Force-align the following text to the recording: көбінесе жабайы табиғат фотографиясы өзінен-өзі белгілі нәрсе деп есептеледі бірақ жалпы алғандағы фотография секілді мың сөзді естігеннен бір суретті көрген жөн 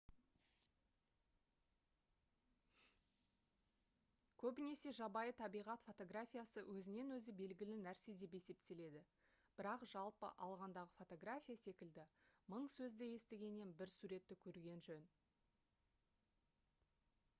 көбінесе 4.43 4.93
жабайы 4.99 5.35
табиғат 5.41 5.83
фотографиясы 5.89 6.63
өзінен-өзі 6.75 7.35
белгілі 7.41 7.75
нәрсе 7.83 8.15
деп 8.23 8.33
есептеледі 8.39 9.03
бірақ 9.59 9.85
жалпы 9.91 10.29
алғандағы 10.47 10.95
фотография 11.01 11.57
секілді 11.65 12.07
мың 12.55 12.65
сөзді 12.77 13.11
естігеннен 13.19 13.75
бір 13.83 13.93
суретті 13.97 14.39
көрген 14.47 14.81
жөн 14.89 15.05